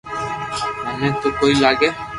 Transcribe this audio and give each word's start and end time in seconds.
مني 0.87 1.09
تو 1.21 1.27
ڪوئي 1.39 1.53
لاگي 1.63 1.89